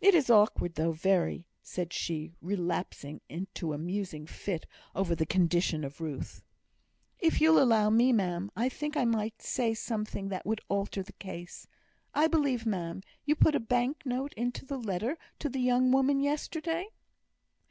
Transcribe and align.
It 0.00 0.14
is 0.14 0.30
awkward 0.30 0.76
though, 0.76 0.92
very," 0.92 1.44
said 1.62 1.92
she, 1.92 2.32
relapsing 2.40 3.20
into 3.28 3.74
a 3.74 3.76
musing 3.76 4.24
fit 4.26 4.64
over 4.94 5.14
the 5.14 5.26
condition 5.26 5.84
of 5.84 6.00
Ruth. 6.00 6.40
"If 7.18 7.38
you'll 7.38 7.62
allow 7.62 7.90
me, 7.90 8.10
ma'am, 8.10 8.50
I 8.56 8.70
think 8.70 8.96
I 8.96 9.04
might 9.04 9.42
say 9.42 9.74
something 9.74 10.30
that 10.30 10.46
would 10.46 10.62
alter 10.70 11.02
the 11.02 11.12
case. 11.12 11.66
I 12.14 12.28
believe, 12.28 12.64
ma'am, 12.64 13.02
you 13.26 13.36
put 13.36 13.54
a 13.54 13.60
bank 13.60 14.06
note 14.06 14.32
into 14.38 14.64
the 14.64 14.78
letter 14.78 15.18
to 15.40 15.50
the 15.50 15.60
young 15.60 15.92
woman 15.92 16.18
yesterday?" 16.22 16.88